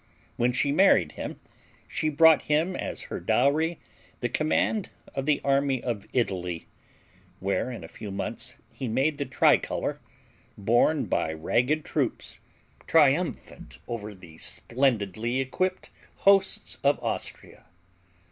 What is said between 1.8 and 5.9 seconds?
she brought him as her dowry the command of the army